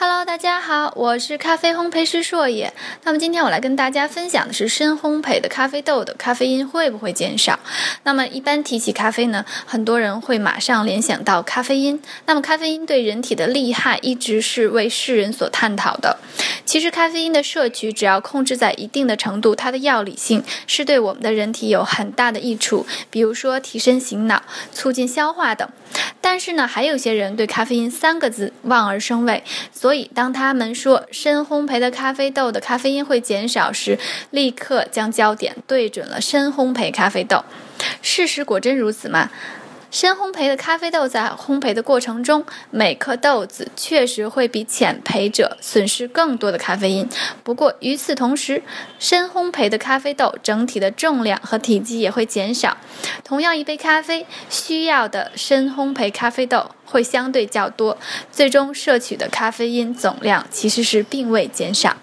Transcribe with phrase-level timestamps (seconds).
[0.00, 2.72] Hello，大家好，我是咖啡烘焙师硕野。
[3.02, 7.58] 那么今天我来跟大家分享的是深烘焙的咖啡豆的咖啡因会不会减少？
[8.04, 12.00] 那么一般提起咖啡呢，很多人会马上联想到咖啡因。
[12.26, 16.16] 那么咖啡因对人体的利害一直是为世人所探讨的。
[16.68, 25.66] 其实咖啡因的摄取只要控制在一定的程度，它的药理性是对我们的人体有很大的益处，比如说提神醒脑、促进消化等。
[26.20, 29.42] 但是呢，还有些人对咖啡因三个字望而生畏，
[29.72, 33.98] 所以当他们说深烘焙的咖啡豆的咖啡因会减少时，
[34.30, 37.42] 立刻将焦点对准了深烘焙咖啡豆。
[38.02, 39.30] 事实果真如此吗？
[39.90, 47.08] 深烘焙的咖啡豆在烘焙的过程中，每颗豆子确实会比浅焙者损失更多的咖啡因。
[47.42, 48.62] 不过与此同时，
[48.98, 52.76] 深烘焙的咖啡豆整体的重量和体积也会减少。
[53.24, 57.98] 同样一杯咖啡，需要的深烘焙咖啡豆会相对较多，
[58.30, 61.98] 最终摄取的咖啡因总量其实是并未减少。